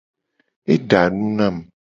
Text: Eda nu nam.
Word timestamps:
Eda 0.73 1.01
nu 1.17 1.27
nam. 1.37 1.55